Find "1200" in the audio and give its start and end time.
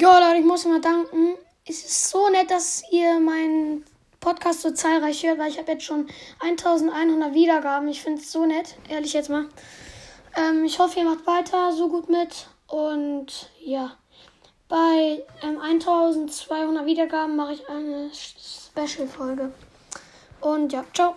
15.60-16.86